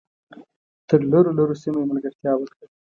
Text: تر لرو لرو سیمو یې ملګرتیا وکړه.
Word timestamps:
تر 0.87 0.99
لرو 1.11 1.31
لرو 1.39 1.55
سیمو 1.61 1.79
یې 1.81 1.89
ملګرتیا 1.91 2.31
وکړه. 2.37 2.65